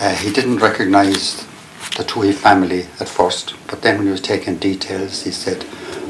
[0.00, 1.44] Uh, he didn't recognise
[1.98, 5.66] the Tuohy family at first, but then when he was taking details, he said,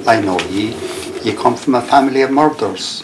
[0.06, 0.76] I know ye,
[1.24, 3.02] ye come from a family of murderers.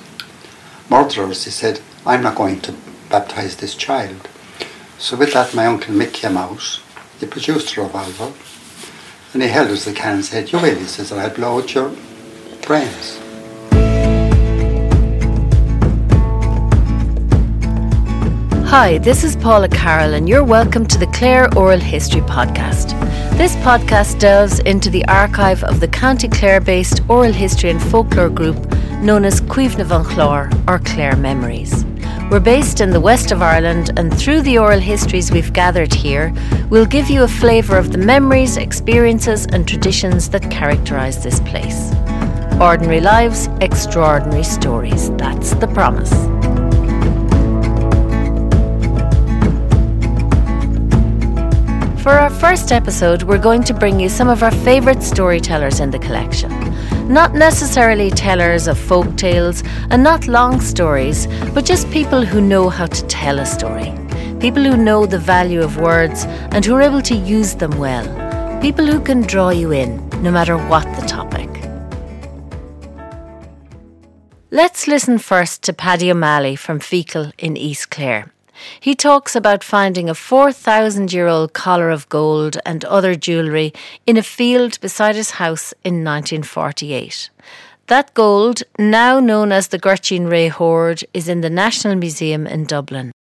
[0.88, 2.75] Murderers, he said, I'm not going to
[3.11, 4.29] baptise this child.
[4.96, 6.81] So with that, my uncle Mick came out,
[7.19, 8.33] he produced a revolver,
[9.33, 11.75] and he held us the can and said, you will, he says, I'll blow out
[11.75, 11.93] your
[12.63, 13.21] brains.
[18.69, 22.98] Hi, this is Paula Carroll, and you're welcome to the Clare Oral History Podcast.
[23.38, 28.29] This podcast delves into the archive of the County Clare based oral history and folklore
[28.29, 28.57] group
[29.01, 31.84] known as Cuimhneamh an Chláir, or Clare Memories.
[32.29, 36.35] We're based in the west of Ireland, and through the oral histories we've gathered here,
[36.69, 41.93] we'll give you a flavour of the memories, experiences, and traditions that characterise this place.
[42.60, 45.12] Ordinary lives, extraordinary stories.
[45.12, 46.36] That's the promise.
[52.06, 55.90] For our first episode, we're going to bring you some of our favourite storytellers in
[55.90, 56.52] the collection.
[57.13, 62.68] Not necessarily tellers of folk tales and not long stories, but just people who know
[62.68, 63.93] how to tell a story.
[64.38, 68.06] People who know the value of words and who are able to use them well.
[68.60, 71.50] People who can draw you in, no matter what the topic.
[74.52, 78.32] Let's listen first to Paddy O'Malley from Feakle in East Clare.
[78.81, 83.72] He talks about finding a 4,000 year old collar of gold and other jewellery
[84.06, 87.31] in a field beside his house in 1948.
[87.89, 93.12] That gold, now known as the Gorteenreagh hoard, is in the National Museum in Dublin.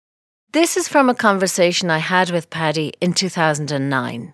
[0.52, 4.32] This is from a conversation I had with Paddy in 2009.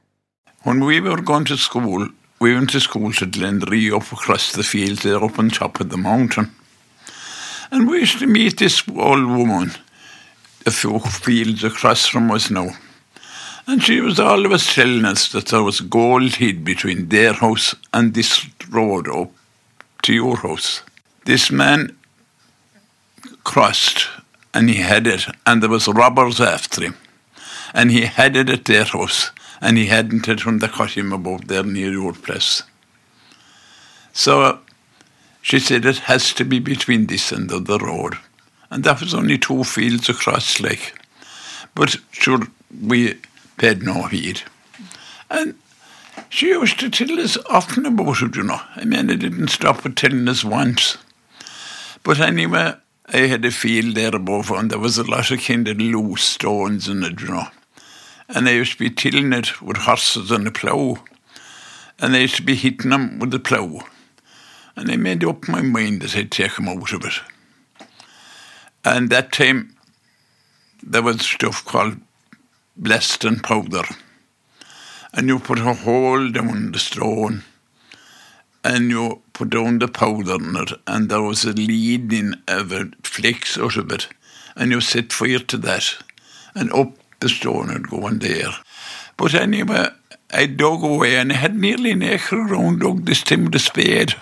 [0.62, 2.08] When we were going to school,
[2.40, 5.90] we went to school to Glendree up across the field there up on top of
[5.90, 6.52] the mountain.
[7.70, 9.72] And we used to meet this old woman
[10.66, 12.70] a few fields across from us now.
[13.66, 18.12] And she was always telling us that there was gold hid between their house and
[18.12, 19.30] this road up
[20.02, 20.82] to your house.
[21.24, 21.96] This man
[23.44, 24.08] crossed
[24.54, 26.96] and he had it, and there was robbers after him.
[27.72, 29.30] And he had it at their house,
[29.60, 32.62] and he hadn't it when they caught him about there near your place.
[34.12, 34.58] So
[35.40, 38.18] she said it has to be between this and the other road
[38.72, 40.98] and that was only two fields across, like.
[41.74, 42.40] But sure,
[42.82, 43.18] we
[43.58, 44.40] paid no heed.
[45.28, 45.56] And
[46.30, 48.62] she used to tell us often about it, you know.
[48.74, 50.96] I mean, it didn't stop at telling us once.
[52.02, 52.72] But anyway,
[53.12, 56.22] I had a field there above, and there was a lot of kind of loose
[56.22, 57.48] stones in it, you know.
[58.30, 61.04] And I used to be tilling it with horses and a plough.
[61.98, 63.82] And I used to be hitting them with the plough.
[64.76, 67.20] And I made up my mind that I'd take them out of it.
[68.84, 69.76] And that time
[70.82, 71.98] there was stuff called
[72.80, 73.84] Bleston powder.
[75.12, 77.44] And you put a hole down the stone
[78.64, 82.90] and you put down the powder in it, and there was a leading of a
[83.02, 84.08] flakes out of it,
[84.54, 85.96] and you set fire to that,
[86.54, 88.52] and up the stone would go in there.
[89.16, 89.88] But anyway,
[90.32, 93.58] I dug away, and I had nearly an acre ground dug this time with a
[93.58, 94.14] spade.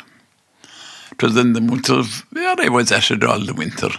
[1.21, 3.91] Was in the of where I was at it all the winter.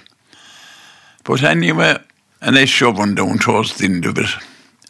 [1.31, 1.97] But anyway,
[2.41, 4.27] and they shove one down towards the end of it,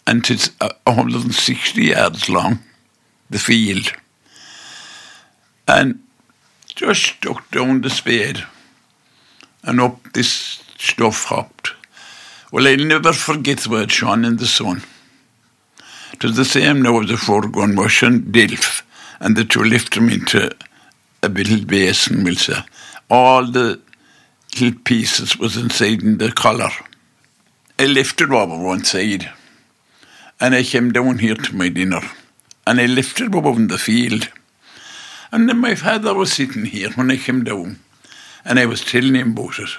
[0.07, 0.50] and it's
[0.85, 2.57] 160 yards long,
[3.29, 3.94] the field.
[5.68, 6.00] And
[6.66, 8.44] just stuck down the spade,
[9.62, 11.74] and up this stuff hopped.
[12.52, 14.81] Well, I'll never forget where it shone in the sun.
[16.13, 18.81] It was the same now as the foregoing wash and Dilf,
[19.19, 20.50] and the two lifted them into
[21.22, 22.63] a little basin, we'll say.
[23.12, 23.79] All the
[24.53, 26.72] little pieces was inside in the collar.
[27.79, 29.29] I lifted over one side
[30.39, 32.01] and I came down here to my dinner
[32.67, 34.29] and I lifted over in the field.
[35.31, 37.79] And then my father was sitting here when I came down
[38.44, 39.69] and I was telling him about it.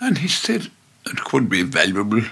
[0.00, 0.70] And he said
[1.06, 2.22] it could be valuable.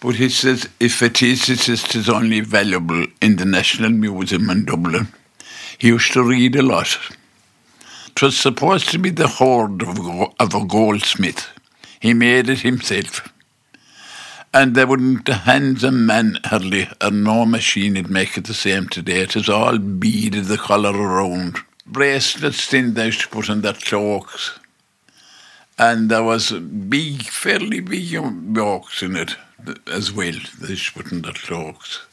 [0.00, 3.90] But he says if it is, it is it is only valuable in the National
[3.90, 5.08] Museum in Dublin.
[5.78, 6.98] He used to read a lot.
[8.14, 9.98] It was supposed to be the hoard of,
[10.38, 11.48] of a goldsmith.
[11.98, 13.28] He made it himself.
[14.52, 18.54] And there wouldn't the hands of man hardly, or no machine would make it the
[18.54, 19.22] same today.
[19.22, 21.58] It is all beaded the colour around.
[21.86, 24.60] Bracelets thin they used to put on their cloaks.
[25.76, 29.34] And there was big, fairly big yokes in it
[29.88, 30.38] as well.
[30.60, 32.06] They put in their cloaks.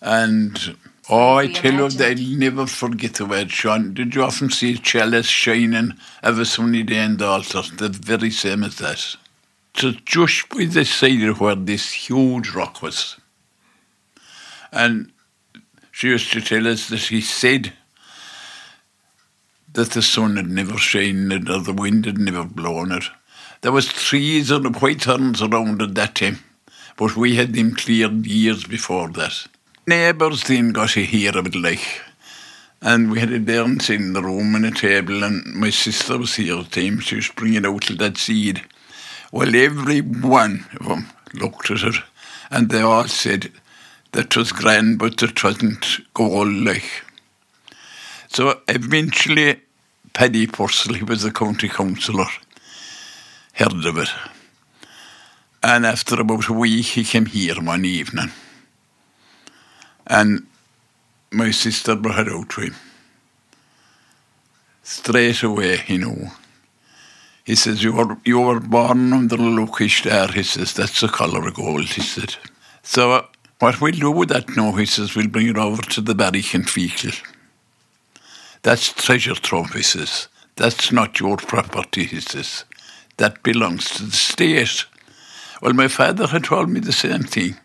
[0.00, 3.94] And Oh, I tell you, they'll never forget the word shone.
[3.94, 7.62] Did you often see a chalice shining every sunny day in the altar?
[7.62, 9.16] The very same as this.
[9.76, 13.16] So just by the side of where this huge rock was.
[14.72, 15.12] And
[15.92, 17.72] she used to tell us that he said
[19.74, 23.04] that the sun had never shined it or the wind had never blown it.
[23.60, 26.40] There was trees and white ferns around at that time,
[26.96, 29.46] but we had them cleared years before that.
[29.88, 32.02] Neighbours then got to hear of it like,
[32.82, 36.34] and we had a dance in the room and a table, and my sister was
[36.34, 38.64] here at the time, she was bringing out that seed.
[39.30, 41.90] Well, every one of them looked at er.
[41.90, 42.02] it,
[42.50, 43.52] and they all said
[44.10, 47.04] that was grand, but it wasn't gold like.
[48.26, 49.60] So eventually,
[50.12, 52.26] Paddy he was the county councillor,
[53.52, 54.08] heard of it.
[55.62, 58.32] And after about a week, he came here one evening.
[60.06, 60.46] And
[61.30, 62.74] my sister brought it out to him.
[64.82, 66.30] Straight away, he knew.
[67.44, 70.28] He says, you were, you were born under a lucky star.
[70.28, 72.36] He says, that's the colour of gold, he said.
[72.82, 73.26] So uh,
[73.58, 76.54] what we'll do with that now, he says, we'll bring it over to the Barrick
[76.54, 77.20] and Feakle.
[78.62, 80.28] That's treasure trove, he says.
[80.56, 82.64] That's not your property, he says.
[83.18, 84.84] That belongs to the state.
[85.62, 87.56] Well, my father had told me the same thing.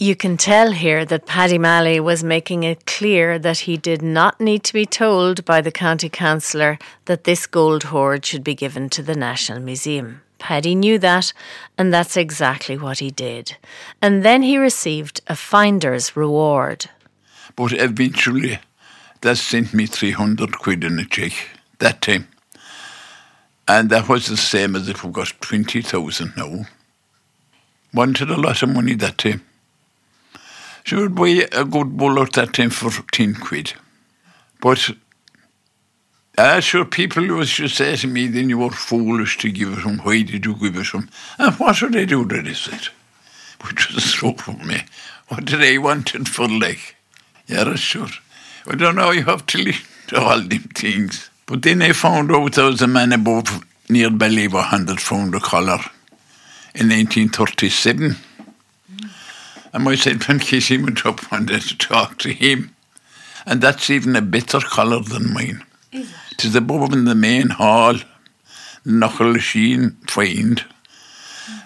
[0.00, 4.40] You can tell here that Paddy Malley was making it clear that he did not
[4.40, 8.90] need to be told by the county councillor that this gold hoard should be given
[8.90, 10.22] to the National Museum.
[10.38, 11.32] Paddy knew that,
[11.76, 13.56] and that's exactly what he did.
[14.00, 16.88] And then he received a finder's reward.
[17.56, 18.60] But eventually,
[19.22, 21.32] that sent me 300 quid in a check
[21.80, 22.28] that time.
[23.66, 26.66] And that was the same as if we got 20,000 now.
[27.92, 29.42] Wanted a lot of money that time.
[30.88, 33.74] She would buy a good bull at that time for 10 quid.
[34.58, 34.90] But
[36.38, 39.84] uh, sure, people used to say to me, then you were foolish to give it
[39.84, 39.98] them.
[39.98, 41.10] Why did you give it them?
[41.38, 42.88] And what should I do that is it?
[43.66, 44.80] Which was true for me.
[45.26, 46.96] What did I want it for like?
[47.46, 48.08] Yeah, sure.
[48.66, 51.28] I don't know, you have to listen to all them things.
[51.44, 55.40] But then I found out there was a man above near Ballyvaughan that found a
[55.40, 55.84] collar
[56.74, 58.16] in 1937.
[59.72, 62.74] And myself and Casey went up one day to talk to him.
[63.46, 65.64] And that's even a better colour than mine.
[65.92, 66.16] Is it?
[66.32, 67.96] It is above in the main hall,
[68.86, 70.64] Gleninsheen find.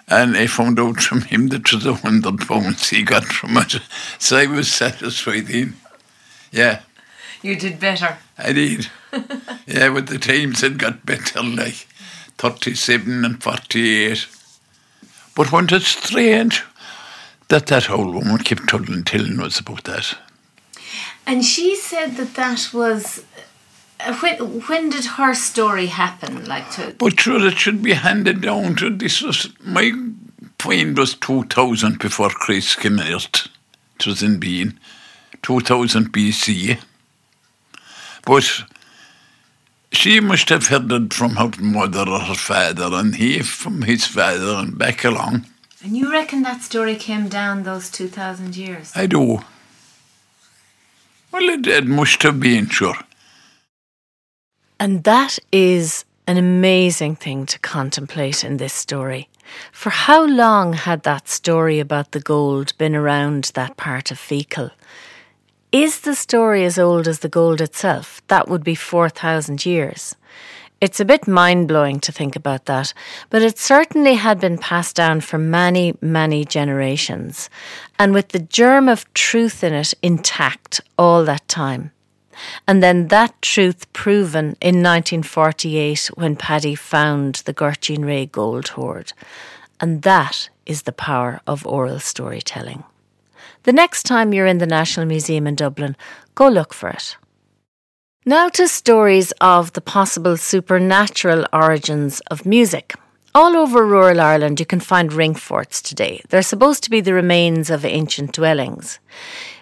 [0.08, 3.56] And I found out from him that it was a hundred pounds he got from
[3.58, 3.81] it.
[4.19, 5.76] So I was satisfied then.
[6.50, 6.81] Yeah.
[7.43, 8.19] You did better.
[8.38, 8.88] I did.
[9.66, 11.87] yeah, but the times had got better, like
[12.38, 14.26] 37 and 48.
[15.34, 16.64] But wasn't it strange
[17.52, 20.16] that that old woman kept telling, telling us about that?
[21.26, 23.25] And she said that that was.
[24.00, 24.37] uh, When,
[24.69, 26.44] when did her story happen?
[26.46, 29.22] Like to But sure, it should be handed down to this.
[29.22, 29.93] Was, my
[30.58, 33.46] point was 2000 before Christ came out.
[34.00, 34.78] It was in being
[35.43, 36.78] 2000 BC.
[38.25, 38.64] But
[39.93, 44.06] she must have heard it from her mother or her father, and he from his
[44.06, 45.46] father, and back along.
[45.82, 48.93] And you reckon that story came down those 2,000 years?
[48.94, 49.40] I do.
[51.32, 52.96] Well, it, it must have been, sure.
[54.79, 59.29] And that is an amazing thing to contemplate in this story.
[59.73, 64.70] For how long had that story about the gold been around that part of Feakle?
[65.72, 68.22] Is the story as old as the gold itself?
[68.29, 70.15] That would be 4,000 years.
[70.82, 72.93] It's a bit mind blowing to think about that,
[73.31, 77.48] but it certainly had been passed down for many, many generations,
[78.01, 81.93] and with the germ of truth in it intact all that time.
[82.67, 89.12] And then that truth proven in 1948 when Paddy found the Gorteenreagh gold hoard.
[89.79, 92.82] And that is the power of oral storytelling.
[93.62, 95.96] The next time you're in the National Museum in Dublin,
[96.34, 97.17] go look for it.
[98.24, 102.94] Now to stories of the possible supernatural origins of music.
[103.34, 106.22] All over rural Ireland, you can find ring forts today.
[106.29, 109.00] They're supposed to be the remains of ancient dwellings.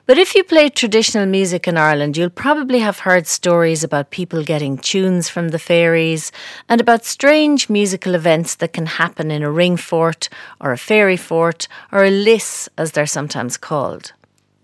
[0.05, 4.45] But if you play traditional music in Ireland, you'll probably have heard stories about people
[4.45, 6.31] getting tunes from the fairies
[6.69, 10.29] and about strange musical events that can happen in a ring fort
[10.61, 14.13] or a fairy fort or a liss, as they're sometimes called.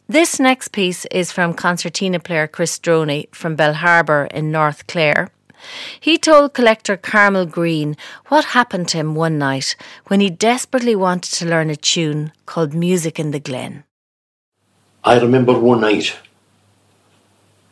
[0.09, 5.31] This next piece is from concertina player Chris Droney from Bellharbour in North Clare.
[5.99, 7.97] He told collector Carmel Green
[8.29, 9.75] what happened to him one night
[10.07, 13.83] when he desperately wanted to learn a tune called Music in the Glen.
[15.03, 16.17] I remember one night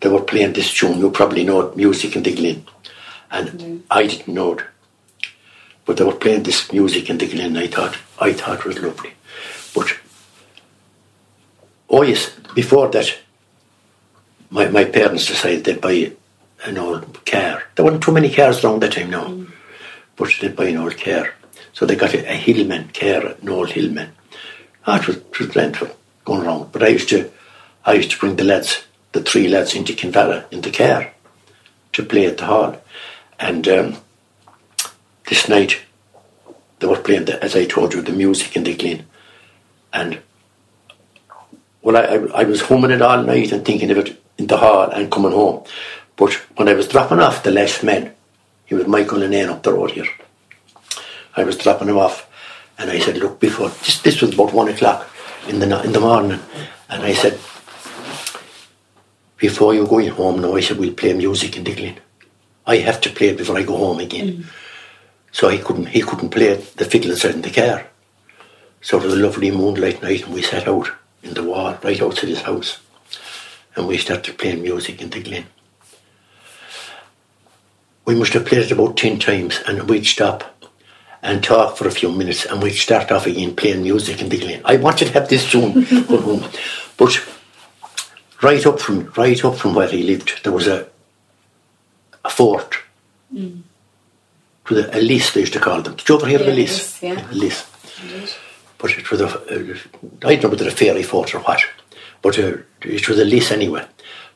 [0.01, 0.99] they were playing this tune.
[0.99, 2.67] You probably know it, Music in the Glen.
[3.31, 3.77] And mm-hmm.
[3.93, 4.65] I didn't know it.
[5.85, 7.57] But they were playing this music in the Glen.
[7.57, 9.13] I thought, I thought it was lovely.
[11.97, 13.17] Oh yes, before that,
[14.51, 16.11] my my parents decided they'd buy
[16.65, 17.63] an old car.
[17.73, 19.49] There weren't too many cars around that time now, mm.
[20.17, 21.35] but they'd buy an old car.
[21.73, 24.11] So they got a, a Hillman car, an old Hillman.
[24.89, 25.91] Oh, it was, it was for
[26.25, 26.73] going around.
[26.73, 27.31] But I used to,
[27.85, 31.13] I used to bring the lads, the three lads into Kinvara in the car
[31.93, 32.77] to play at the hall.
[33.39, 33.97] And um,
[35.29, 35.81] this night,
[36.81, 39.07] they were playing, the, as I told you, the music in the Glen.
[39.93, 40.19] And
[41.85, 44.91] well, I, I, was humming it all night and thinking of it in the hall
[44.91, 45.65] and coming home.
[46.17, 48.15] But when I was dropping off the last man,
[48.65, 50.09] he was Michael Linnane up the road here.
[51.37, 52.27] I was dropping him off,
[52.79, 55.11] and I said, "Look, before this, this was about one o'clock
[55.47, 56.41] in the in the morning,"
[56.89, 57.39] and I said,
[59.37, 61.99] "Before you going home now, I said we'll play music in the Glen.
[62.67, 64.45] I have to play it before I go home again." Mm.
[65.33, 66.77] So he couldn't he couldn't play it.
[66.77, 67.85] the fiddle inside in the car.
[68.81, 70.89] So it was a lovely moonlight night, and we set out
[71.25, 72.79] in the wall right outside his house,
[73.75, 75.47] and we started playing music in the Glen
[78.05, 80.69] we must have played it about 10 times and we'd stop
[81.23, 84.39] and talk for a few minutes and we'd start off again playing music in the
[84.39, 84.61] Glen.
[84.65, 85.87] I wanted to have this tune
[86.97, 87.27] But
[88.43, 90.87] right up from right up from where he lived there was a
[92.25, 92.79] a fort.
[93.33, 93.63] Mm.
[94.69, 95.95] With a, they used to call them.
[95.97, 97.03] Did you ever hear yeah, of a liss?
[97.03, 97.31] Yeah.
[97.31, 97.35] A.
[98.85, 99.79] But it was a, uh,
[100.25, 101.63] I don't know whether a fairy fort or what.
[102.21, 103.87] But uh, it was a lease anyway.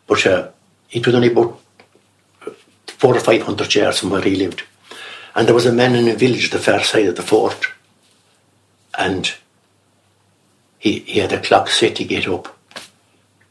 [0.07, 0.49] But uh,
[0.91, 1.61] it was only about
[2.87, 4.63] four or five hundred yards from where he lived.
[5.35, 7.67] And there was a man in a village the far side of the fort.
[8.99, 9.31] And
[10.79, 12.59] he, he had a clock set to get up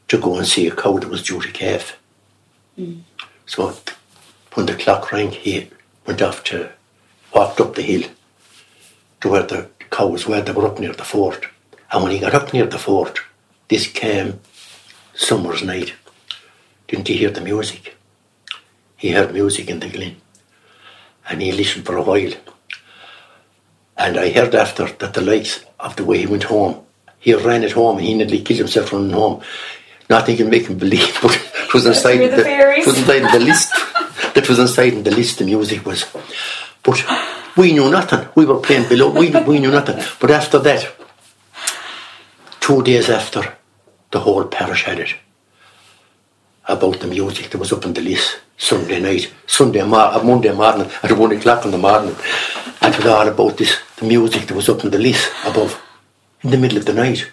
[0.08, 1.96] to go and see a cow that was due to calf.
[2.76, 3.02] Mm.
[3.46, 3.78] So
[4.56, 5.70] when the clock rang, he
[6.08, 6.72] went off to,
[7.36, 8.10] walked up the hill
[9.22, 10.42] to where the cows were.
[10.42, 11.48] They were up near the fort.
[11.92, 13.20] And when he got up near the fort,
[13.68, 14.40] this came
[15.14, 15.94] summer's night.
[16.88, 17.98] Didn't he hear the music?
[18.98, 20.16] he heard music in the glen
[21.30, 22.34] and he listened for a while.
[23.96, 26.84] And I heard after that the likes of the way he went home,
[27.20, 29.42] he ran at home and he nearly killed himself running home.
[30.10, 33.40] Nothing can make him believe, but it was inside the, the it was inside the
[33.40, 33.70] liss.
[34.34, 36.06] that was inside in the liss the music was.
[36.84, 37.04] But
[37.58, 38.28] we knew nothing.
[38.36, 39.10] We were playing below.
[39.10, 40.04] We, we knew nothing.
[40.20, 40.94] But after that,
[42.60, 43.58] two days after,
[44.12, 45.16] the whole parish had it
[46.68, 50.54] about the music that was up on the liss Sunday night, Sunday mar- uh, Monday
[50.54, 52.16] morning at one o'clock in the morning.
[52.82, 55.82] And it was all about this, the music that was up on the liss above
[56.42, 57.32] in the middle of the night.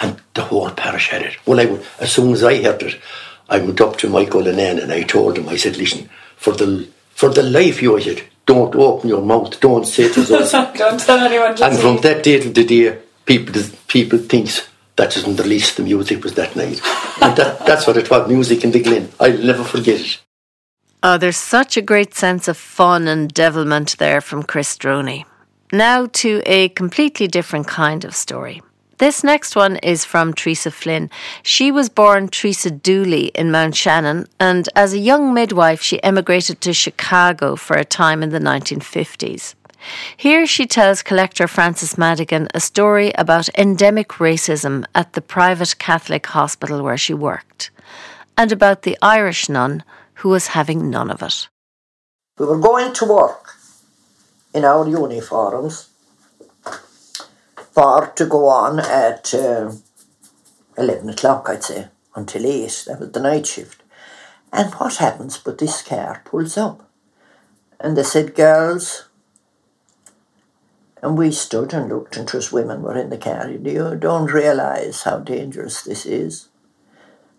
[0.00, 1.36] And the whole parish had it.
[1.44, 3.00] Well, I as soon as I heard it,
[3.48, 6.88] I went up to Michael Linnane and I told him, I said, listen, for the
[7.14, 10.52] for the life you, said, don't open your mouth, don't say it to us.
[10.78, 15.36] don't tell anyone And from that day to the day, people people thinks that isn't
[15.36, 16.80] the least the music was that night.
[17.22, 19.10] and that, that's what it was, music in the Glen.
[19.20, 20.20] I'll never forget it.
[21.02, 25.24] Oh, there's such a great sense of fun and devilment there from Chris Droney.
[25.70, 28.62] Now to a completely different kind of story.
[28.98, 31.08] This next one is from Teresa Flynn.
[31.44, 36.72] She was born Teresa Dooley in Mountshannon, and as a young midwife, she emigrated to
[36.72, 39.54] Chicago for a time in the 1950s.
[40.16, 46.26] Here she tells collector Frances Madigan a story about endemic racism at the private Catholic
[46.26, 47.70] hospital where she worked,
[48.36, 51.48] and about the Irish nun who was having none of it.
[52.36, 53.54] We were going to work
[54.52, 55.88] in our uniforms
[57.78, 59.70] for to go on at uh,
[60.76, 62.84] 11 o'clock, I'd say, until 8.
[62.88, 63.84] That was the night shift.
[64.52, 66.90] And what happens but this car pulls up?
[67.78, 69.04] And they said, girls,
[71.00, 73.48] and we stood and looked, and just women were in the car.
[73.48, 76.48] You don't realise how dangerous this is.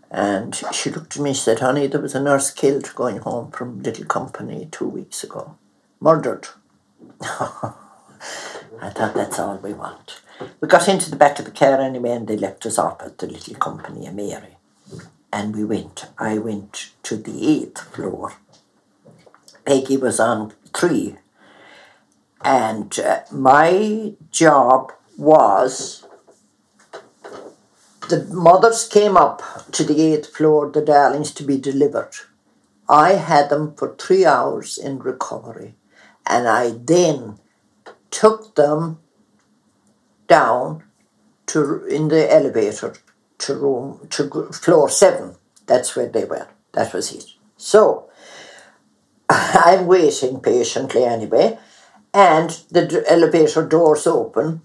[0.10, 3.51] And she looked at me and said, Honey, there was a nurse killed going home
[3.51, 5.58] from Little Company two weeks ago.
[6.00, 6.48] Murdered.
[8.81, 10.22] I thought that's all we want.
[10.62, 13.17] We got into the back of the car anyway and they left us up at
[13.17, 14.58] the Little Company of Mary.
[15.31, 16.05] And we went.
[16.17, 18.34] I went to the eighth floor.
[19.65, 21.17] Peggy was on three.
[22.43, 26.05] And uh, my job was
[28.10, 32.13] the mothers came up to the eighth floor, the darlings, to be delivered.
[32.89, 35.75] I had them for three hours in recovery,
[36.25, 37.38] and I then
[38.10, 38.98] took them
[40.30, 40.84] down
[41.48, 42.94] to in the elevator
[43.40, 45.36] to room to floor seven.
[45.66, 46.48] That's where they were.
[46.74, 47.26] That was it.
[47.58, 48.10] So
[49.30, 51.60] I'm waiting patiently anyway,
[52.14, 54.62] and the elevator doors open.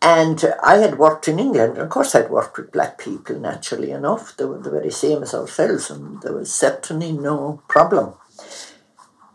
[0.00, 1.78] And I had worked in England.
[1.78, 4.36] Of course, I'd worked with black people naturally enough.
[4.36, 8.12] They were the very same as ourselves, and there was certainly no problem.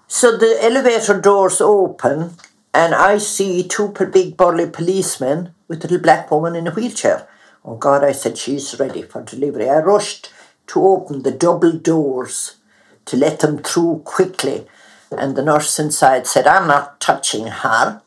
[0.08, 2.36] So the elevator doors open,
[2.74, 7.28] and I see two big burly policemen with a little black woman in a wheelchair.
[7.66, 9.70] Oh God, I said, she's ready for delivery.
[9.70, 10.32] I rushed
[10.68, 12.58] to open the double doors
[13.06, 14.68] to let them through quickly.
[15.12, 18.02] And the nurse inside said, I'm not touching her.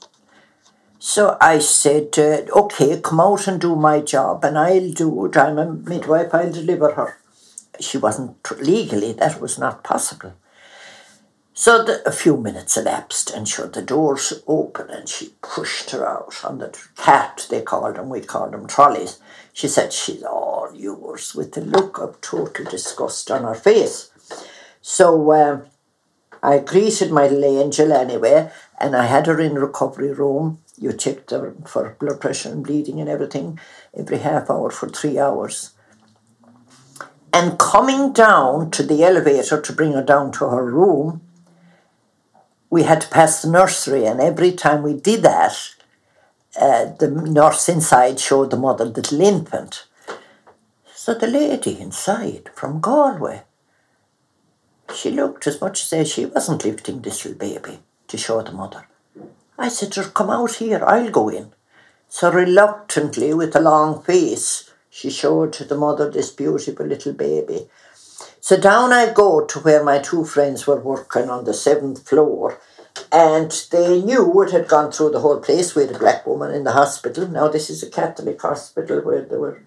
[1.01, 5.37] So I said, uh, okay, come out and do my job, and I'll do it.
[5.37, 7.19] I'm a midwife, I'll deliver her.
[7.81, 10.35] She wasn't legally, that was not possible.
[11.55, 16.09] So the, a few minutes elapsed, and sure, the doors open, and she pushed her
[16.09, 19.21] out on the cat, they called them, we called them trolleys.
[19.53, 24.11] She said, She's all yours, with a look of total disgust on her face.
[24.81, 25.67] So um,
[26.43, 30.59] I greeted my angel anyway, and I had her in recovery room.
[30.79, 33.61] You checked her for blood pressure and bleeding and everything
[33.95, 35.73] every half hour for three hours.
[37.31, 41.21] And coming down to the elevator to bring her down to her room,
[42.73, 45.75] we had to pass the nursery, and every time we did that,
[46.59, 49.85] uh, the nurse inside showed the mother the little infant.
[50.95, 53.43] So the lady inside from Galway,
[54.95, 58.53] she looked as much as if she wasn't lifting this little baby to show the
[58.53, 58.89] mother.
[59.59, 61.53] I said to her, Come out here, I'll go in.
[62.09, 67.69] So reluctantly, with a long face, she showed to the mother this beautiful little baby.
[68.45, 72.59] So down I go to where my two friends were working on the seventh floor,
[73.13, 75.77] and they knew it had gone through the whole place.
[75.77, 77.29] We had a black woman in the hospital.
[77.29, 79.63] Now, this is a Catholic hospital where they were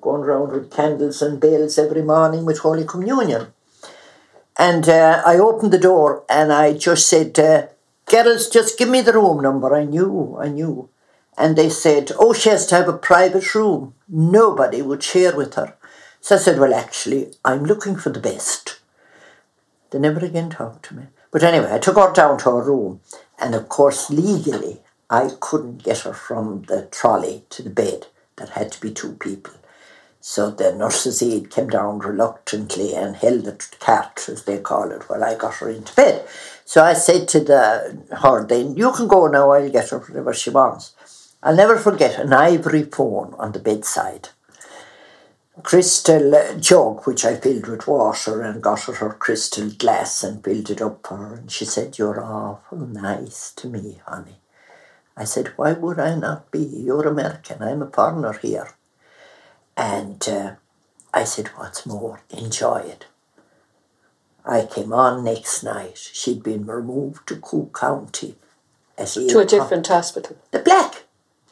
[0.00, 3.52] going round with candles and bells every morning with Holy Communion.
[4.58, 7.68] And uh, I opened the door and I just said, uh,
[8.06, 9.72] Girls, just give me the room number.
[9.72, 10.88] I knew, I knew.
[11.38, 13.94] And they said, Oh, she has to have a private room.
[14.08, 15.76] Nobody would share with her.
[16.20, 18.80] So I said, Well, actually, I'm looking for the best.
[19.90, 21.04] They never again talked to me.
[21.30, 23.00] But anyway, I took her down to her room.
[23.38, 28.06] And of course, legally, I couldn't get her from the trolley to the bed.
[28.36, 29.54] That had to be two people.
[30.20, 35.08] So the nurse's aide came down reluctantly and held the cat, as they call it,
[35.08, 36.26] while I got her into bed.
[36.66, 40.34] So I said to the her then, you can go now, I'll get her whatever
[40.34, 40.94] she wants.
[41.42, 44.28] I'll never forget an ivory phone on the bedside.
[45.62, 50.42] Crystal uh, jug, which I filled with water and got her her crystal glass and
[50.42, 51.34] filled it up for her.
[51.34, 54.40] And she said, You're awful nice to me, honey.
[55.16, 56.60] I said, Why would I not be?
[56.60, 57.62] You're American.
[57.62, 58.70] I'm a foreigner here.
[59.76, 60.52] And uh,
[61.12, 63.06] I said, What's more, enjoy it.
[64.46, 65.98] I came on next night.
[65.98, 68.36] She'd been removed to Cook County.
[68.96, 70.36] As To a different hospital.
[70.50, 71.04] The black,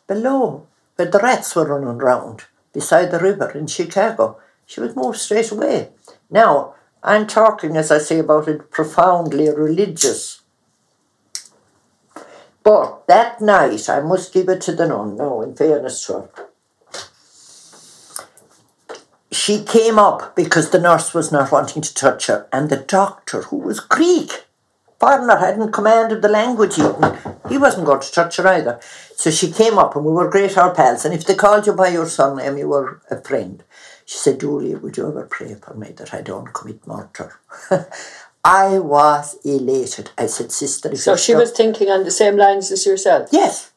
[0.07, 4.39] below, where the rats were running round, beside the river in Chicago.
[4.67, 5.91] She was moved straight away.
[6.31, 10.43] Now, I'm talking, as I say, about it profoundly religious.
[12.63, 16.29] But that night, I must give it to the nun, no, in fairness to her.
[19.31, 23.43] She came up because the nurse was not wanting to touch her, and the doctor,
[23.43, 24.45] who was Greek,
[24.99, 27.17] foreigner, hadn't commanded the language even.
[27.49, 28.81] He wasn't going to touch her either.
[29.15, 31.05] So she came up, and we were great old pals.
[31.05, 33.63] And if they called you by your surname, you were a friend.
[34.05, 37.39] She said, Julia, would you ever pray for me that I don't commit murder?
[38.45, 40.11] I was elated.
[40.17, 43.29] I said, Sister, So she was thinking on the same lines as yourself.
[43.33, 43.73] Yes.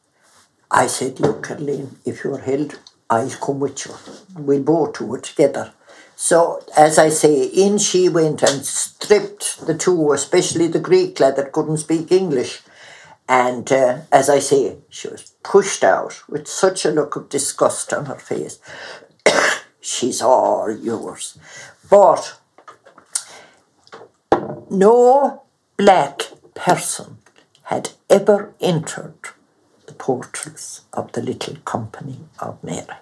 [0.70, 2.78] I said, look, Caroline, if you're held,
[3.10, 3.94] I'll come with you.
[4.34, 5.74] We'll both do it together.
[6.16, 11.36] So, as I say, in she went and stripped the two, especially the Greek lad
[11.36, 12.62] that couldn't speak English.
[13.28, 17.92] And uh, as I say, she was pushed out with such a look of disgust
[17.92, 18.60] on her face.
[19.80, 21.38] She's all yours.
[21.88, 22.38] But
[24.70, 25.42] no
[25.76, 26.22] black
[26.54, 27.18] person
[27.64, 29.14] had ever entered
[29.86, 32.96] the portals of the little company of Mary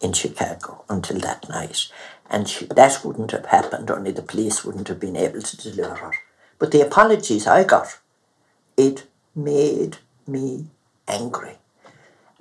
[0.00, 1.88] in Chicago until that night.
[2.30, 5.96] And she, that wouldn't have happened, only the police wouldn't have been able to deliver
[5.96, 6.12] her.
[6.58, 7.98] But the apologies I got,
[8.76, 10.66] it made me
[11.08, 11.56] angry.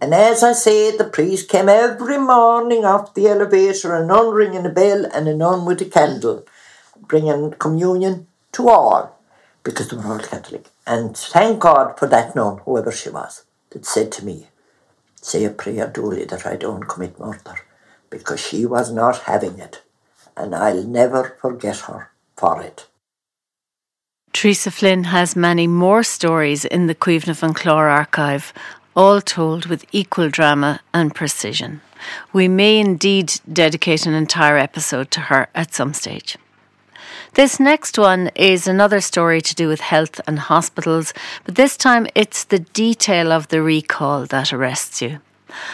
[0.02, 4.65] And as I say, the priest came every morning off the elevator, a nun ringing
[4.65, 6.45] a bell and a nun with a candle,
[7.02, 9.19] bringing communion to all,
[9.63, 10.67] because they were all Catholic.
[10.88, 14.47] And thank God for that nun, whoever she was, that said to me,
[15.15, 17.56] say a prayer, Dooley, that I don't commit murder,
[18.10, 19.82] because she was not having it,
[20.36, 22.88] and I'll never forget her for it.
[24.32, 28.54] Teresa Flynn has many more stories in the Cuimhneamh an Chláir archive,
[28.95, 31.82] all told with equal drama and precision.
[32.32, 36.38] We may indeed dedicate an entire episode to her at some stage.
[37.34, 42.08] This next one is another story to do with health and hospitals, but this time
[42.15, 45.19] it's the detail of the recall that arrests you.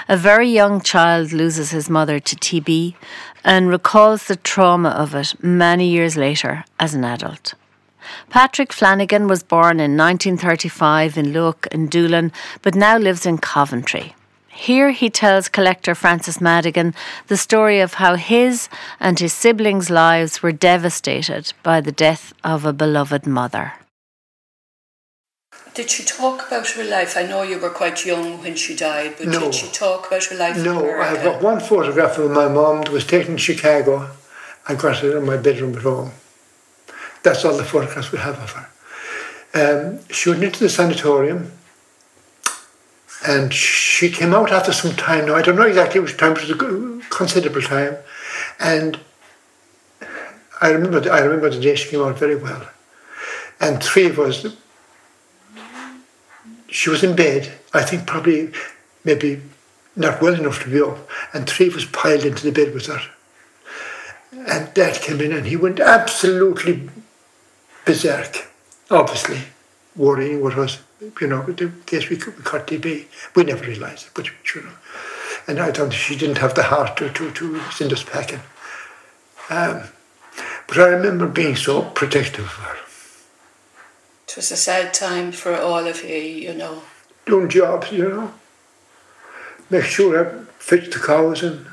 [0.07, 2.95] A very young child loses his mother to TB
[3.43, 7.53] and recalls the trauma of it many years later as an adult.
[8.29, 14.15] Patrick Flanagan was born in 1935 in Luogh in Doolin, but now lives in Coventry.
[14.49, 16.93] Here he tells collector Francis Madigan
[17.27, 22.63] the story of how his and his siblings' lives were devastated by the death of
[22.63, 23.73] a beloved mother.
[25.75, 27.17] Did she talk about her life?
[27.17, 29.39] I know you were quite young when she died, but No.
[29.41, 32.91] did she talk about her life No, I've got one photograph of my mom that
[32.91, 34.09] was taken in Chicago.
[34.69, 36.13] I got it in my bedroom at home.
[37.23, 38.67] That's all the photographs we have of her.
[39.53, 41.51] Um, she went into the sanatorium
[43.27, 45.25] and she came out after some time.
[45.25, 47.97] Now, I don't know exactly which time, but it was a considerable time.
[48.59, 48.99] And
[50.61, 52.69] I remember, I remember the day she came out very well.
[53.59, 54.45] And three of us,
[56.75, 58.51] she was in bed, I think probably
[59.05, 59.41] maybe
[59.95, 62.88] not well enough to be up, and three of us piled into the bed with
[62.88, 62.99] her.
[64.33, 66.89] And Dad came in and he went absolutely
[67.85, 68.51] berserk,
[68.91, 69.39] obviously,
[69.95, 70.79] worrying what was,
[71.21, 73.05] you know, in case we, could, we caught TB.
[73.35, 74.73] We never realised it, but you know.
[75.47, 78.41] And I don't she didn't have the heart to, to, to send us packing.
[79.49, 79.83] Um,
[80.67, 82.85] but I remember being so protective of her,
[84.27, 86.81] It was a sad time for all of you, you know.
[87.25, 88.33] doing jobs, you know.
[89.69, 91.65] Make sure I fixed the cows and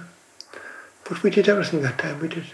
[1.09, 2.45] but we did everything that time, we did.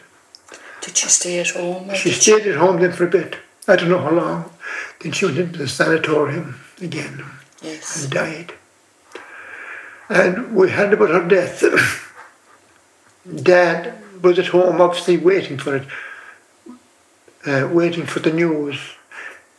[0.81, 1.95] Did she stay at home?
[1.95, 3.37] She stayed at home then for a bit.
[3.69, 4.51] I don't know how long.
[5.01, 7.25] Then she went into the sanatorium again
[7.63, 8.03] Yes.
[8.05, 8.53] and died.
[10.09, 11.63] And we heard about her death.
[13.43, 15.87] Dad was at home, obviously waiting for it,
[17.47, 18.79] uh, waiting for the news.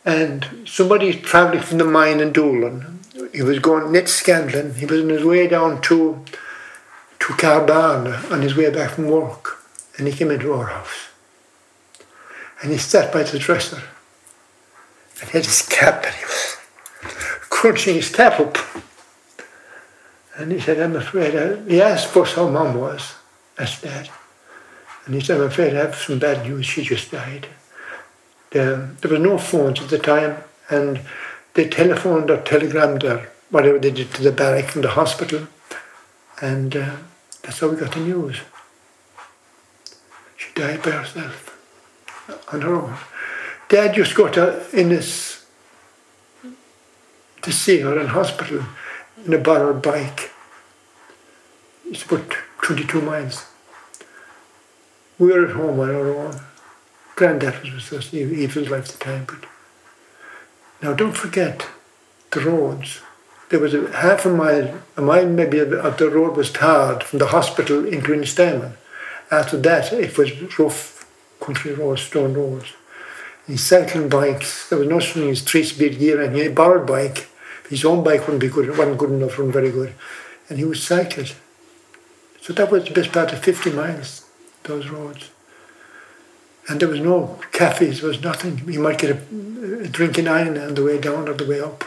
[0.04, 3.00] And somebody travelling from the mine in Doolin,
[3.32, 6.24] he was going net Scanlon, he was on his way down to
[7.20, 9.58] to Carbarna on his way back from work.
[9.96, 11.08] And he came into our house.
[12.62, 13.82] And he sat by the dresser.
[15.20, 16.56] And he had his cap and he was
[17.50, 18.56] crunching his cap up.
[20.36, 23.14] And he said, I'm afraid, I, he asked us how mum was.
[23.56, 24.08] That's dad.
[25.04, 26.64] And he said, I'm afraid I have some bad news.
[26.64, 27.48] She just died.
[28.50, 31.00] The, there were no phones at the time, and
[31.54, 35.46] they telephoned or telegrammed or whatever they did to the barrack and the hospital.
[36.40, 36.96] And uh,
[37.42, 38.40] that's how we got the news.
[40.36, 41.56] She died by herself,
[42.52, 42.96] on her own.
[43.68, 45.46] Dad just got to Ennis
[47.42, 48.64] to see her in hospital
[49.24, 50.30] in a borrowed bike.
[51.86, 52.30] It's about
[52.62, 53.46] 22 miles.
[55.18, 56.40] We were at home on our own.
[57.20, 59.26] Granddad was with us, he, he was alive at the time.
[59.26, 59.44] But
[60.80, 61.66] now don't forget
[62.30, 63.02] the roads.
[63.50, 67.18] There was a half a mile, a mile maybe of, the road was tarred from
[67.18, 68.72] the hospital into Ennistymon.
[69.30, 71.06] After that, it was rough
[71.40, 72.72] country roads, stone roads.
[73.46, 74.70] He's cycling bikes.
[74.70, 77.28] There was no such as three-speed gear, and he had a borrowed bike.
[77.68, 78.66] His own bike wouldn't be good.
[78.66, 79.92] It wasn't good enough, wasn't very good.
[80.48, 81.34] And he was cycled.
[82.40, 84.24] So that was the best part of 50 miles,
[84.62, 85.28] those roads.
[86.70, 88.62] And there was no cafes, there was nothing.
[88.72, 91.60] You might get a, a drink in iron on the way down or the way
[91.60, 91.82] up.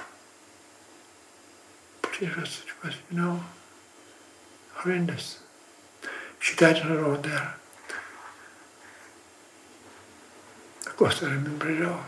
[2.02, 3.46] But it was, it was, you know,
[4.74, 5.40] horrendous.
[6.38, 7.56] She died on her own there.
[10.86, 12.04] Of course, I remember it all.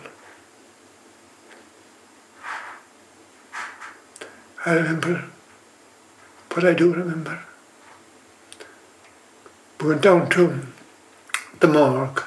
[4.66, 5.24] I remember
[6.52, 7.40] what I do remember.
[9.80, 10.68] We went down to
[11.62, 12.22] the morgue.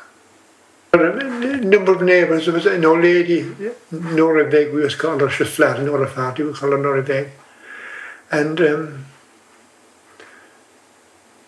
[0.93, 3.55] A number of neighbours, there was an old lady,
[3.91, 7.03] Nora Begg, we was called her, she was flat, Nora Farty, we called her Nora
[7.03, 7.29] Begg.
[8.31, 9.07] And um,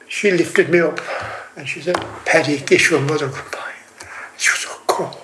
[0.09, 1.01] she lifted me up
[1.57, 3.75] and she said, Paddy, kiss your mother goodbye.
[4.37, 5.17] She was so cold.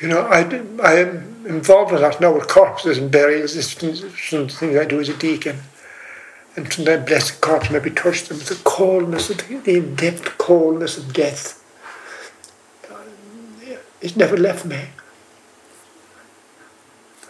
[0.00, 0.40] You know, I,
[0.82, 3.54] I am involved with that now with corpses and burials.
[3.54, 5.60] This is something I do as a deacon.
[6.56, 8.38] And sometimes bless the corpse, maybe touch them.
[8.38, 9.34] With the coldness, the,
[9.64, 11.63] the in-depth coldness of death.
[14.04, 14.80] It never left me.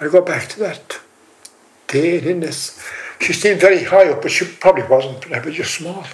[0.01, 0.99] I go back to that
[1.87, 2.85] day in this.
[3.21, 6.05] She seemed very high up, but she probably wasn't, but I was just small.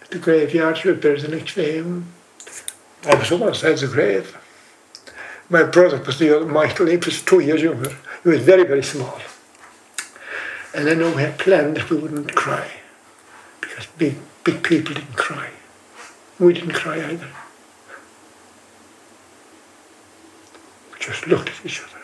[0.00, 1.80] At the graveyard, she was buried the next day.
[1.80, 4.34] I was on one side of the grave.
[5.50, 7.94] My brother was the other, Michael, he was two years younger.
[8.22, 9.20] He was very, very small.
[10.74, 12.66] And I know we had planned that we wouldn't cry
[13.60, 15.50] because big, big people didn't cry.
[16.38, 17.28] We didn't cry either.
[21.02, 22.00] Just looked at each other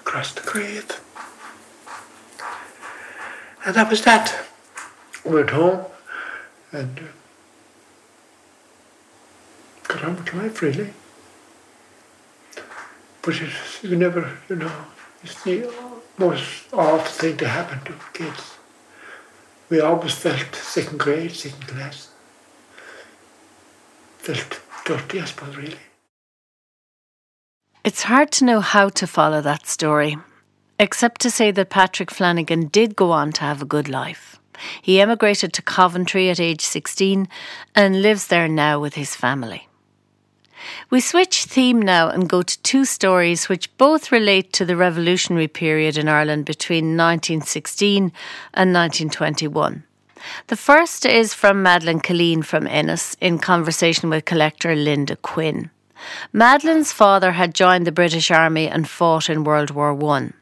[0.00, 1.00] across the grave.
[3.64, 4.46] And that was that.
[5.24, 5.84] We went home
[6.72, 7.02] and uh,
[9.86, 10.90] got on with life really.
[13.22, 13.50] But it,
[13.82, 14.72] you never, you know,
[15.22, 15.72] it's the
[16.18, 18.54] most awful thing to happen to kids.
[19.68, 22.10] We always felt second grade, second class.
[24.18, 25.78] Felt dirty, I suppose, really.
[27.86, 30.18] It's hard to know how to follow that story,
[30.76, 34.40] except to say that Patrick Flanagan did go on to have a good life.
[34.82, 37.28] He emigrated to Coventry at age 16
[37.76, 39.68] and lives there now with his family.
[40.90, 45.46] We switch theme now and go to two stories which both relate to the revolutionary
[45.46, 48.02] period in Ireland between 1916
[48.52, 49.84] and 1921.
[50.48, 55.70] The first is from Madeleine Killeen from Ennis in conversation with collector Linda Quinn.
[56.32, 60.34] Madeleine's father had joined the British Army and fought in World War One.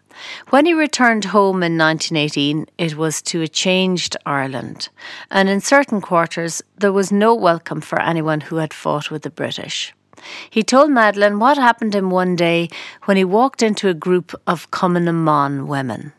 [0.50, 4.88] When he returned home in 1918, it was to a changed Ireland,
[5.30, 9.30] and in certain quarters there was no welcome for anyone who had fought with the
[9.30, 9.92] British.
[10.48, 12.68] He told Madeleine what happened to him one day
[13.04, 16.12] when he walked into a group of Cumann women.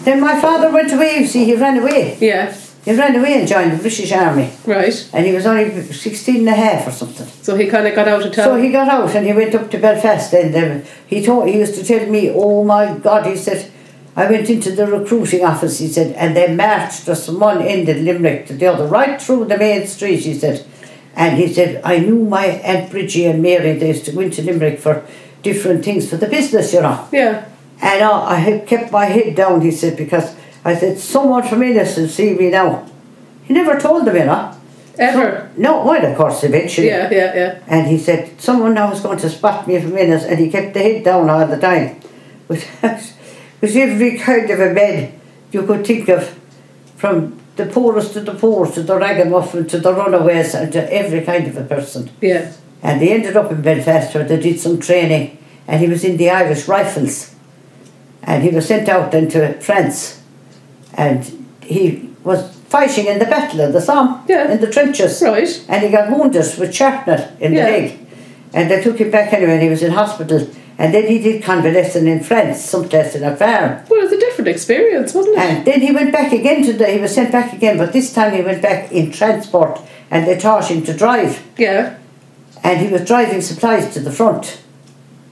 [0.00, 2.16] Then my father went away, you see, he ran away.
[2.20, 4.50] Yeah, He ran away and joined the British Army.
[4.64, 5.10] right.
[5.12, 7.26] And he was only 16 and a half or something.
[7.42, 8.44] So he kind of got out of town.
[8.46, 11.58] So he got out and he went up to Belfast and um, he told he
[11.58, 13.70] used to tell me, oh my God, he said,
[14.16, 17.88] I went into the recruiting office, he said, and they marched us from one end
[17.88, 20.66] of Limerick to the other, right through the main street, he said.
[21.14, 24.42] And he said, I knew my Aunt Bridgie and Mary, they used to go into
[24.42, 25.04] Limerick for
[25.42, 27.06] different things for the business, you know.
[27.12, 27.46] yeah,
[27.80, 30.34] And uh, I had kept my head down, he said, because
[30.68, 32.86] I said, someone from Ennis will see me now.
[33.44, 34.54] He never told them, you know.
[34.98, 35.50] ever.
[35.56, 36.88] No, well, of course, eventually.
[36.88, 37.60] Yeah, yeah, yeah.
[37.66, 40.74] And he said, someone now is going to spot me from Ennis, and he kept
[40.74, 42.00] the head down all the time.
[42.48, 46.38] With every kind of a man you could think of,
[46.96, 51.22] from the poorest to the poor, to the ragamuffin, to the runaways, and to every
[51.22, 52.10] kind of a person.
[52.20, 52.52] Yeah.
[52.82, 56.16] And they ended up in Belfast where they did some training, and he was in
[56.16, 57.34] the Irish Rifles.
[58.22, 60.22] And he was sent out then to France,
[60.98, 64.50] and he was fighting in the Battle of the Somme, Yeah.
[64.52, 65.22] in the trenches.
[65.22, 65.48] Right.
[65.68, 67.64] And he got wounded with shrapnel in Yeah.
[67.64, 67.98] the leg.
[68.52, 70.46] And they took him back anyway, and he was in hospital.
[70.80, 73.78] And then he did convalescent in France, someplace in a farm.
[73.88, 75.40] Well, it was a different experience, wasn't it?
[75.40, 78.12] And then he went back again to the, he was sent back again, but this
[78.12, 79.80] time he went back in transport
[80.10, 81.40] and they taught him to drive.
[81.56, 81.94] yeah.
[82.64, 84.58] And he was driving supplies to the front,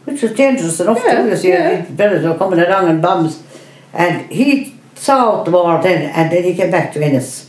[0.05, 1.81] which was dangerous enough Yeah, too, you see, yeah.
[1.90, 3.42] better were coming along in bombs.
[3.92, 7.48] And he saw the war then, and then he came back to Ennis.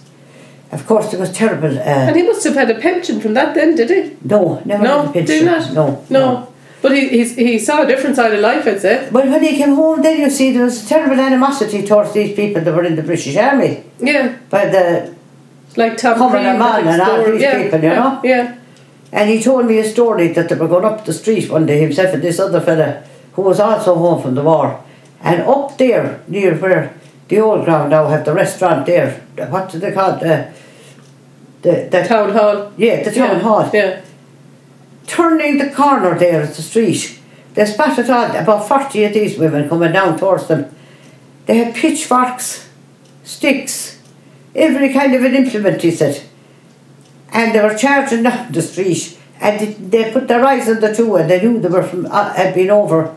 [0.72, 1.78] Of course, it was terrible.
[1.78, 4.16] Uh, And he must have had a pension from that then, did he?
[4.24, 5.26] no, never No, had a pension.
[5.26, 5.74] did not?
[5.74, 6.48] No, No.
[6.82, 9.10] But he, he's, he saw a different side of life, I'd say.
[9.12, 12.36] Well, when he came home, then you see there was a terrible animosity towards these
[12.36, 14.38] people that were in the British Army Yeah.
[14.52, 15.16] by the
[15.76, 17.64] Like Tom Creed, man and all these yeah.
[17.64, 17.96] people, you yeah.
[17.96, 18.22] know?
[18.24, 18.56] Yeah.
[19.12, 21.80] And he told me a story that they were going up the street one day,
[21.80, 24.80] himself and this other fella, who was also home from the war.
[25.22, 26.94] And up there, near where
[27.28, 30.20] the old ground now have the restaurant there, what do they call it?
[30.22, 30.54] The,
[31.62, 32.72] the, the, Town hall.
[32.78, 33.40] yeah, the town yeah.
[33.40, 33.70] hall.
[33.74, 34.02] Yeah.
[35.06, 37.20] Turning the corner there at the street,
[37.54, 40.74] they spotted about 40 of these women coming down towards them.
[41.46, 42.70] They had pitchforks,
[43.24, 44.00] sticks,
[44.56, 46.24] every kind of an implement, he said.
[47.32, 49.18] And they were charging down the street.
[49.40, 52.06] And they- they put their eyes on the two and they knew they were from,
[52.06, 53.14] uh, had been over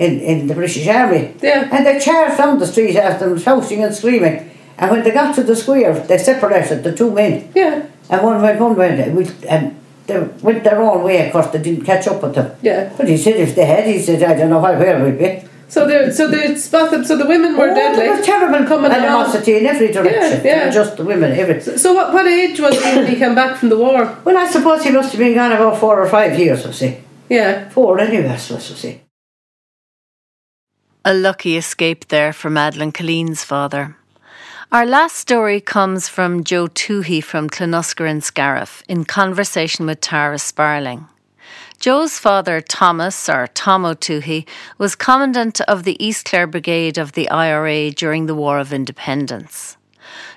[0.00, 1.34] in, in the British Army.
[1.42, 1.68] Yeah.
[1.70, 4.50] And they charged down the street after them, shouting and screaming.
[4.78, 7.52] And when they got to the square, they separated the two men.
[7.54, 7.86] Yeah.
[8.08, 8.88] And one went one way,
[9.46, 11.26] and they went their own way.
[11.26, 12.56] Of course, they didn't catch up with them.
[12.62, 12.90] Yeah.
[12.96, 15.46] But he said if they had, he said, I don't know where we'd be.
[15.68, 17.04] So they so they spot them.
[17.04, 18.04] So the women were oh, deadly.
[18.06, 19.36] There was terrible coming along.
[19.36, 20.44] in every direction.
[20.44, 20.70] Yeah, yeah.
[20.70, 21.60] Just the women, every.
[21.60, 24.18] So what, what age was he when he came back from the war?
[24.24, 26.96] Well, I suppose he must have been gone about four or five years, I see.
[27.28, 27.68] Yeah.
[27.68, 29.00] Four anyway, I suppose, I say.
[31.02, 33.96] A lucky escape there for Madeleine Killeen's father.
[34.70, 40.38] Our last story comes from Joe Tuohy from Clonusker and Scariff in conversation with Tara
[40.38, 41.08] Sparling.
[41.78, 47.30] Joe's father, Thomas, or Tomo Tuohy, was commandant of the East Clare Brigade of the
[47.30, 49.78] IRA during the War of Independence.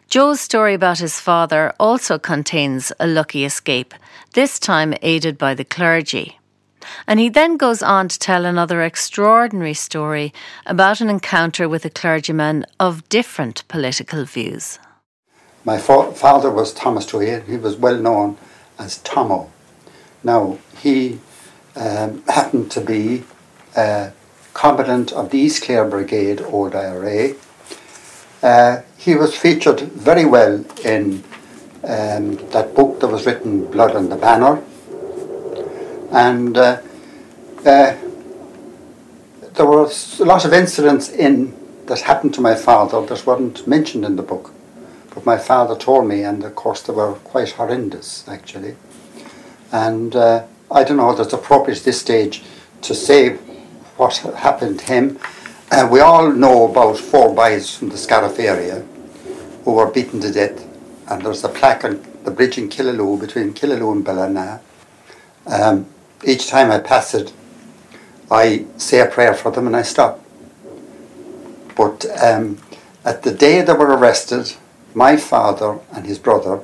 [0.07, 3.93] Joe's story about his father also contains a lucky escape,
[4.31, 6.39] this time aided by the clergy.
[7.07, 10.33] And he then goes on to tell another extraordinary story
[10.65, 14.79] about an encounter with a clergyman of different political views.
[15.65, 17.41] My fa- father was Thomas Dwyer.
[17.41, 18.37] He was well known
[18.77, 19.51] as Tomo.
[20.23, 21.19] Now, he
[21.75, 23.23] um, happened to be
[23.75, 24.11] a
[24.53, 27.35] commandant of the East Clare Brigade, Old IRA.
[28.41, 31.23] Uh, he was featured very well in
[31.83, 34.61] um, that book that was written, Blood on the Banner.
[36.13, 36.79] And uh,
[37.65, 37.97] uh,
[39.55, 41.55] there were a lot of incidents in
[41.87, 44.51] that happened to my father that weren't mentioned in the book.
[45.13, 48.75] But my father told me, and of course they were quite horrendous, actually.
[49.71, 52.43] And uh, I don't know whether it's appropriate at this stage
[52.81, 53.35] to say
[53.97, 55.19] what happened to him.
[55.71, 58.85] Uh, we all know about four boys from the Scariff area
[59.65, 60.63] who were beaten to death.
[61.09, 64.61] And there's a plaque on the bridge in Killaloe between Killaloe and Ballina.
[65.45, 65.87] Um,
[66.25, 67.33] each time I pass it,
[68.31, 70.23] I say a prayer for them and I stop.
[71.75, 72.57] But um,
[73.03, 74.53] at the day they were arrested,
[74.93, 76.61] my father and his brother,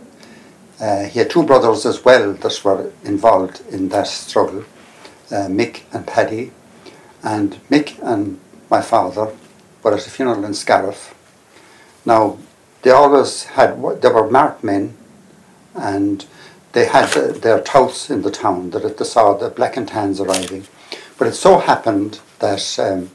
[0.79, 4.63] uh, he had two brothers as well that were involved in that struggle,
[5.31, 6.51] uh, Mick and Paddy.
[7.23, 9.35] And Mick and my father
[9.83, 11.13] were at a funeral in Scariff.
[12.05, 12.37] Now,
[12.81, 14.95] they always had, they were marked men,
[15.75, 16.25] and
[16.73, 17.09] they had
[17.41, 20.67] their touts in the town that they saw the black and tans arriving.
[21.17, 23.11] But it so happened that um,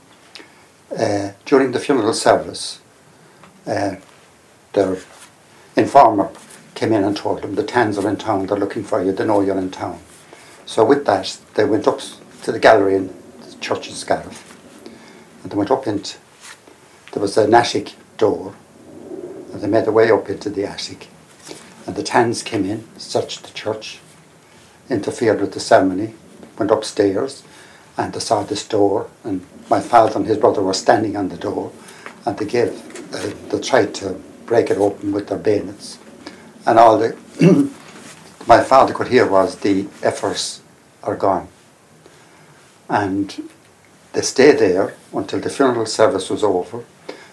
[0.96, 2.80] uh, during the funeral service,
[3.66, 3.96] uh,
[4.72, 4.98] their
[5.76, 6.30] informer
[6.74, 9.24] came in and told them the tans are in town, they're looking for you, they
[9.24, 10.00] know you're in town.
[10.66, 12.00] So with that, they went up
[12.42, 14.58] to the gallery in the church in Scariff,
[15.42, 16.18] and they went up into,
[17.12, 18.54] there was an attic door,
[19.52, 21.08] and they made their way up into the attic.
[21.86, 24.00] And the tans came in, searched the church,
[24.88, 26.14] interfered with the ceremony,
[26.58, 27.42] went upstairs,
[27.96, 31.36] and they saw this door, and my father and his brother were standing on the
[31.36, 31.72] door,
[32.24, 32.70] and they gave,
[33.14, 35.98] uh, they tried to break it open with their bayonets,
[36.66, 37.16] and all the
[38.46, 40.60] my father could hear was the efforts
[41.02, 41.48] are gone,
[42.88, 43.48] and
[44.12, 46.84] they stayed there until the funeral service was over.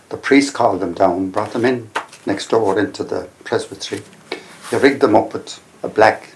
[0.09, 1.89] The priest called them down, brought them in
[2.25, 4.03] next door into the presbytery.
[4.71, 6.33] He rigged them up with a black,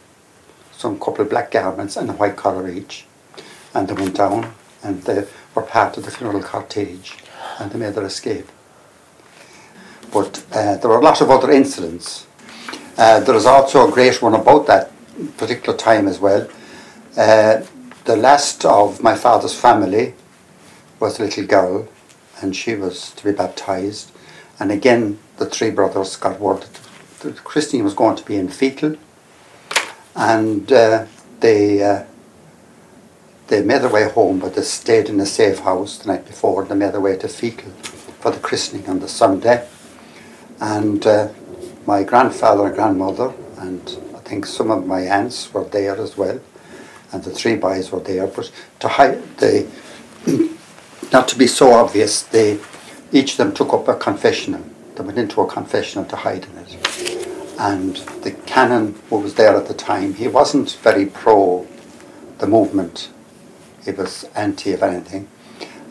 [0.74, 3.06] some couple of black garments and a white collar each
[3.76, 7.18] and they went down and they were part of the funeral cortege
[7.60, 8.48] and they made their escape.
[10.12, 12.26] But uh, there were a lot of other incidents.
[12.98, 14.92] Uh, there was also a great one about that
[15.38, 16.48] particular time as well.
[17.18, 17.66] Uh,
[18.06, 20.14] the last of my father's family
[21.00, 21.88] was a little girl
[22.42, 24.12] and she was to be baptized.
[24.60, 26.85] And again, the three brothers got word that
[27.32, 28.98] Christine was going to be in Feakle
[30.16, 31.06] and uh,
[31.40, 32.04] they uh,
[33.48, 36.62] they made their way home, but they stayed in a safe house the night before.
[36.62, 37.72] and They made their way to Feakle
[38.20, 39.68] for the christening on the Sunday.
[40.60, 41.30] And uh,
[41.86, 46.40] my grandfather and grandmother, and I think some of my aunts were there as well,
[47.12, 48.26] and the three boys were there.
[48.26, 49.68] But to hide, they,
[51.12, 52.60] not to be so obvious, they
[53.12, 54.64] each of them took up a confessional.
[54.96, 57.15] They went into a confessional to hide in it.
[57.58, 61.68] And the canon who was there at the time, he wasn't very pro
[62.38, 63.10] the movement
[63.86, 65.28] he was anti of anything,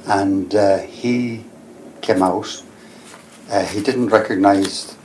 [0.07, 1.45] and uh, he
[2.03, 2.63] came out.
[3.49, 4.97] Uh, he didn't recognise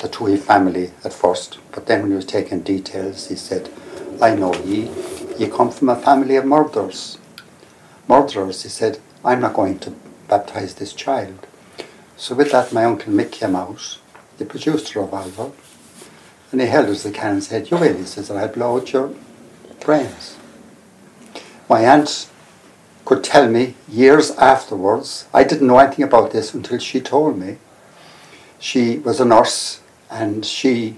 [0.00, 3.68] the Tuohy family at first, but then when he was taking details, he said,
[4.22, 4.90] "I know ye.
[5.38, 7.18] Ye come from a family of murderers.
[8.08, 9.92] Murderers." He said, "I'm not going to
[10.26, 11.46] baptise this child."
[12.16, 13.98] So with that, my uncle Mick came out.
[14.38, 15.52] He produced a revolver,
[16.50, 18.92] and he held as the can and said, "You will," he says, "I'll blow out
[18.92, 19.10] your
[19.80, 20.36] brains."
[21.68, 22.28] My aunt
[23.04, 25.26] could tell me years afterwards.
[25.32, 27.56] I didn't know anything about this until she told me.
[28.58, 29.80] She was a nurse
[30.10, 30.96] and she,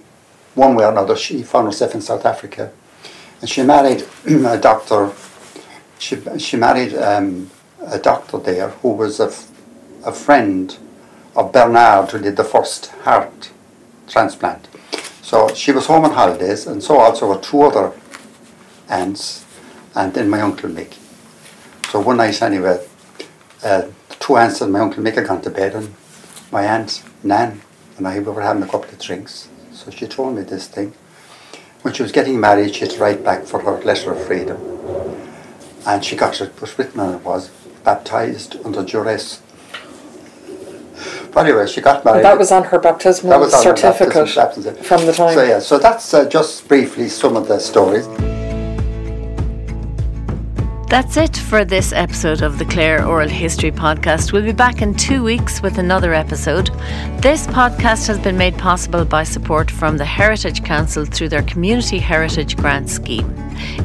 [0.54, 2.72] one way or another, she found herself in South Africa.
[3.40, 5.12] And she married a doctor,
[5.98, 7.50] she, she married um,
[7.86, 9.32] a doctor there who was a,
[10.04, 10.76] a friend
[11.36, 13.50] of Barnard who did the first heart
[14.08, 14.68] transplant.
[15.30, 17.92] So she was home on holidays and so also were two other
[18.88, 19.44] aunts
[19.94, 20.94] and then my uncle Mick.
[21.92, 22.84] So one night anyway,
[23.62, 25.94] uh, the two aunts and my uncle Mick had gone to bed and
[26.50, 27.60] my aunt Nan
[27.96, 29.48] and I were having a couple of drinks.
[29.72, 30.94] So she told me this thing.
[31.82, 34.58] When she was getting married, she had to write back for her letter of freedom.
[35.86, 37.50] And she got it, was written on it was,
[37.84, 39.42] baptized under duress.
[41.32, 42.24] But anyway, she got married.
[42.24, 44.84] That was on her baptismal That was on her certificate baptism- baptism.
[44.84, 45.34] from the time.
[45.34, 48.06] So yeah, so that's uh, just briefly some of the stories.
[50.88, 54.32] That's it for this episode of the Clare Oral History Podcast.
[54.32, 56.66] We'll be back in two weeks with another episode.
[57.22, 62.00] This podcast has been made possible by support from the Heritage Council through their Community
[62.00, 63.32] Heritage Grant Scheme.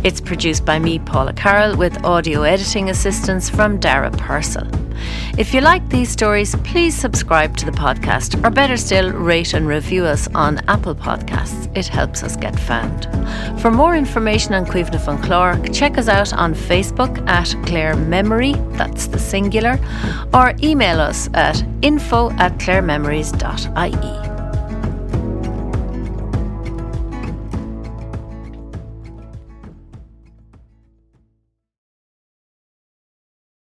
[0.03, 4.69] It's produced by me, Paula Carroll, with audio editing assistance from Dara Purcell.
[5.37, 9.67] If you like these stories, please subscribe to the podcast, or better still, rate and
[9.67, 11.75] review us on Apple Podcasts.
[11.75, 13.05] It helps us get found.
[13.59, 18.53] For more information on Cuimhneamh an Chláir, check us out on Facebook at Clare Memory,
[18.77, 19.79] that's the singular,
[20.33, 24.34] or email us at info at clarememories.ie.